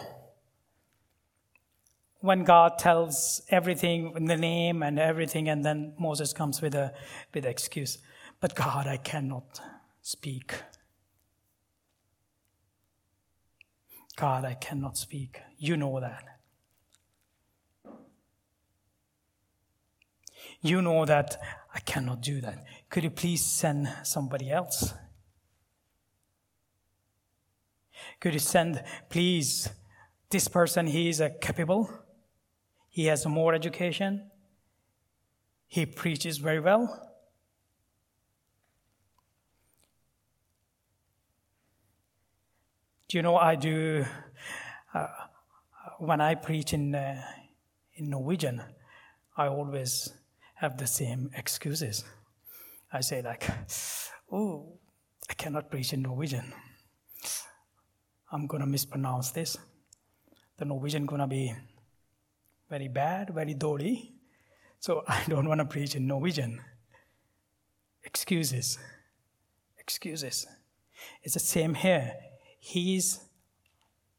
when 2.20 2.44
God 2.44 2.78
tells 2.78 3.40
everything, 3.48 4.12
in 4.16 4.26
the 4.26 4.36
name 4.36 4.82
and 4.82 4.98
everything, 4.98 5.48
and 5.48 5.64
then 5.64 5.94
Moses 5.98 6.34
comes 6.34 6.60
with 6.60 6.74
a 6.74 6.92
with 7.32 7.46
excuse. 7.46 7.96
But 8.38 8.54
God, 8.54 8.86
I 8.86 8.98
cannot 8.98 9.62
speak. 10.02 10.52
God, 14.16 14.44
I 14.44 14.54
cannot 14.54 14.96
speak. 14.96 15.40
You 15.58 15.76
know 15.76 16.00
that. 16.00 16.24
You 20.60 20.80
know 20.82 21.04
that 21.04 21.40
I 21.74 21.80
cannot 21.80 22.20
do 22.20 22.40
that. 22.40 22.64
Could 22.88 23.04
you 23.04 23.10
please 23.10 23.44
send 23.44 23.88
somebody 24.04 24.50
else? 24.50 24.94
Could 28.20 28.34
you 28.34 28.40
send, 28.40 28.82
please, 29.08 29.68
this 30.30 30.48
person, 30.48 30.86
he 30.86 31.08
is 31.08 31.20
a 31.20 31.30
capable, 31.30 31.90
he 32.88 33.06
has 33.06 33.26
more 33.26 33.54
education, 33.54 34.30
he 35.66 35.86
preaches 35.86 36.38
very 36.38 36.60
well. 36.60 37.11
Do 43.12 43.18
you 43.18 43.22
know 43.22 43.36
I 43.36 43.56
do 43.56 44.06
uh, 44.94 45.06
when 45.98 46.22
I 46.22 46.34
preach 46.34 46.72
in 46.72 46.94
uh, 46.94 47.20
in 47.92 48.08
Norwegian, 48.08 48.62
I 49.36 49.48
always 49.48 50.14
have 50.54 50.78
the 50.78 50.86
same 50.86 51.30
excuses. 51.36 52.04
I 52.90 53.02
say 53.02 53.20
like, 53.20 53.46
"Oh, 54.32 54.78
I 55.28 55.34
cannot 55.34 55.70
preach 55.70 55.92
in 55.92 56.00
Norwegian. 56.00 56.54
I'm 58.32 58.46
gonna 58.46 58.64
mispronounce 58.64 59.30
this. 59.30 59.58
The 60.56 60.64
Norwegian 60.64 61.04
gonna 61.04 61.28
be 61.28 61.52
very 62.70 62.88
bad, 62.88 63.34
very 63.34 63.52
dodgy. 63.52 64.14
So 64.80 65.04
I 65.06 65.22
don't 65.28 65.46
want 65.46 65.58
to 65.58 65.66
preach 65.66 65.94
in 65.96 66.06
Norwegian. 66.06 66.62
Excuses. 68.04 68.78
Excuses. 69.78 70.46
It's 71.22 71.34
the 71.34 71.40
same 71.40 71.74
here. 71.74 72.14
He's 72.64 73.18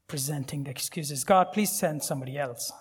presenting 0.06 0.66
the 0.66 0.70
excuses. 0.70 1.24
God, 1.24 1.54
please 1.54 1.72
send 1.72 2.04
somebody 2.04 2.38
else. 2.38 2.74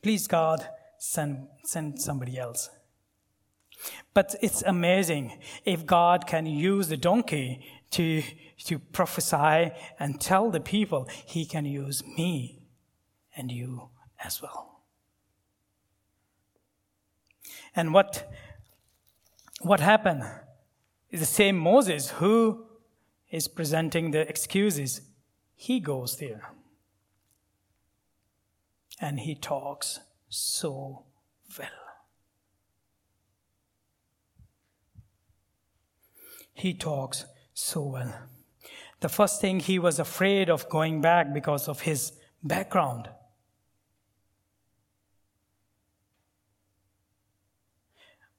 Please, 0.00 0.28
God, 0.28 0.64
send, 0.96 1.48
send 1.64 2.00
somebody 2.00 2.38
else. 2.38 2.70
But 4.14 4.36
it's 4.40 4.62
amazing 4.62 5.40
if 5.64 5.84
God 5.86 6.28
can 6.28 6.46
use 6.46 6.86
the 6.86 6.96
donkey 6.96 7.66
to, 7.90 8.22
to 8.66 8.78
prophesy 8.78 9.72
and 9.98 10.20
tell 10.20 10.52
the 10.52 10.60
people, 10.60 11.08
He 11.26 11.44
can 11.44 11.64
use 11.64 12.04
me 12.16 12.68
and 13.36 13.50
you 13.50 13.88
as 14.24 14.40
well. 14.40 14.82
And 17.74 17.92
what, 17.92 18.32
what 19.62 19.80
happened 19.80 20.22
is 21.10 21.18
the 21.18 21.26
same 21.26 21.58
Moses 21.58 22.10
who 22.10 22.66
is 23.30 23.48
presenting 23.48 24.10
the 24.10 24.28
excuses. 24.28 25.00
He 25.54 25.80
goes 25.80 26.18
there 26.18 26.52
and 29.00 29.20
he 29.20 29.34
talks 29.34 30.00
so 30.28 31.04
well. 31.58 31.68
He 36.52 36.72
talks 36.74 37.24
so 37.52 37.82
well. 37.82 38.14
The 39.00 39.08
first 39.08 39.40
thing 39.40 39.60
he 39.60 39.78
was 39.78 39.98
afraid 39.98 40.48
of 40.48 40.68
going 40.68 41.00
back 41.00 41.34
because 41.34 41.68
of 41.68 41.82
his 41.82 42.12
background. 42.42 43.08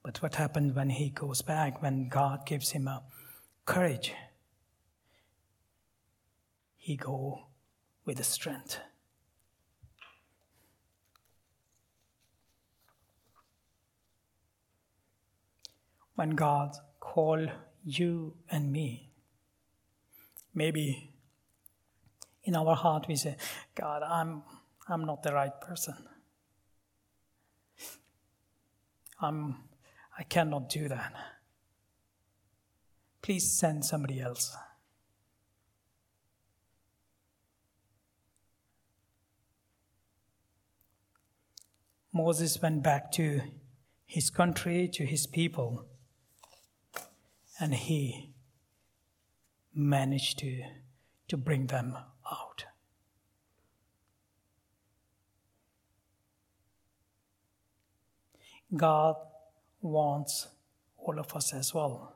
But 0.03 0.21
what 0.21 0.35
happens 0.35 0.75
when 0.75 0.89
he 0.89 1.09
goes 1.09 1.41
back, 1.41 1.81
when 1.81 2.07
God 2.09 2.45
gives 2.45 2.71
him 2.71 2.87
a 2.87 3.03
courage? 3.65 4.13
He 6.85 6.95
go 6.95 7.47
with 8.05 8.17
the 8.17 8.23
strength. 8.23 8.77
When 16.13 16.35
God 16.35 16.75
call 16.99 17.47
you 17.83 18.35
and 18.51 18.71
me, 18.71 19.09
maybe 20.53 21.09
in 22.43 22.55
our 22.55 22.75
heart 22.75 23.07
we 23.07 23.15
say, 23.15 23.35
God, 23.73 24.03
I'm, 24.03 24.43
I'm 24.87 25.05
not 25.05 25.23
the 25.23 25.33
right 25.33 25.59
person. 25.59 25.95
I'm 29.19 29.55
I 30.19 30.21
cannot 30.21 30.69
do 30.69 30.87
that. 30.87 31.13
Please 33.23 33.51
send 33.51 33.83
somebody 33.83 34.21
else. 34.21 34.55
Moses 42.15 42.61
went 42.61 42.81
back 42.81 43.11
to 43.11 43.41
his 44.05 44.29
country, 44.29 44.87
to 44.87 45.05
his 45.05 45.27
people, 45.27 45.85
and 47.59 47.75
he 47.75 48.31
managed 49.73 50.39
to, 50.39 50.63
to 51.27 51.35
bring 51.35 51.67
them 51.67 51.97
out. 52.31 52.63
God 58.73 59.17
wants 59.81 60.47
all 60.97 61.19
of 61.19 61.35
us 61.35 61.53
as 61.53 61.73
well. 61.73 62.15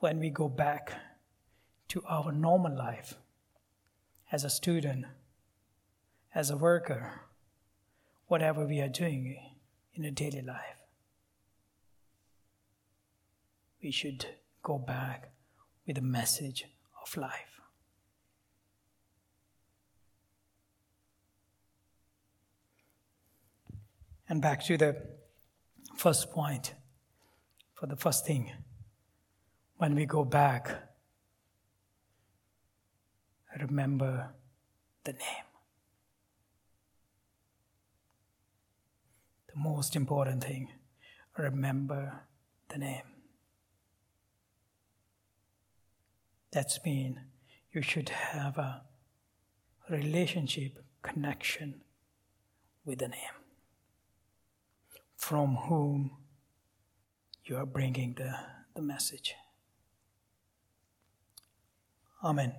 When 0.00 0.20
we 0.20 0.28
go 0.28 0.50
back 0.50 0.92
to 1.88 2.02
our 2.06 2.30
normal 2.30 2.76
life 2.76 3.14
as 4.30 4.44
a 4.44 4.50
student, 4.50 5.06
as 6.34 6.50
a 6.50 6.58
worker, 6.58 7.25
whatever 8.26 8.66
we 8.66 8.80
are 8.80 8.88
doing 8.88 9.36
in 9.94 10.04
a 10.04 10.10
daily 10.10 10.42
life, 10.42 10.78
we 13.82 13.90
should 13.90 14.26
go 14.62 14.78
back 14.78 15.30
with 15.86 15.98
a 15.98 16.02
message 16.02 16.64
of 17.02 17.16
life. 17.16 17.60
And 24.28 24.42
back 24.42 24.64
to 24.64 24.76
the 24.76 24.96
first 25.96 26.32
point, 26.32 26.74
for 27.74 27.86
the 27.86 27.96
first 27.96 28.26
thing, 28.26 28.52
when 29.76 29.94
we 29.94 30.04
go 30.04 30.24
back, 30.24 30.70
remember 33.60 34.30
the 35.04 35.12
name. 35.12 35.44
The 39.45 39.45
most 39.56 39.96
important 39.96 40.44
thing, 40.44 40.68
remember 41.36 42.24
the 42.68 42.78
name. 42.78 43.02
That's 46.52 46.78
mean 46.84 47.20
you 47.72 47.82
should 47.82 48.10
have 48.10 48.58
a 48.58 48.82
relationship 49.88 50.84
connection 51.02 51.82
with 52.84 52.98
the 52.98 53.08
name 53.08 53.36
from 55.16 55.56
whom 55.56 56.10
you 57.44 57.56
are 57.56 57.66
bringing 57.66 58.14
the, 58.14 58.34
the 58.74 58.82
message. 58.82 59.34
Amen. 62.22 62.54